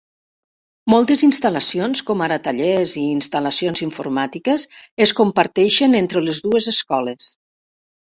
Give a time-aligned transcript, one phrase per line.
[0.91, 4.65] Moltes instal·lacions, com ara tallers i instal·lacions informàtiques,
[5.07, 7.29] es comparteixen entre les dues escoles.